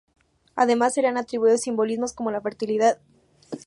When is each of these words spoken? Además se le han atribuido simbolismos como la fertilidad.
Además 0.55 0.95
se 0.95 1.03
le 1.03 1.09
han 1.09 1.17
atribuido 1.17 1.59
simbolismos 1.59 2.11
como 2.11 2.31
la 2.31 2.41
fertilidad. 2.41 2.97